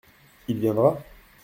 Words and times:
Il 0.47 0.57
viendra? 0.59 0.97